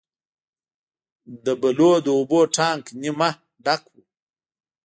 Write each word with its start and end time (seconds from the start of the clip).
د 1.45 1.47
بلو 1.61 1.91
د 2.05 2.07
اوبو 2.17 2.39
ټانک 2.55 2.83
نیمه 3.01 3.29
ډک 3.63 3.83
و. 3.91 3.95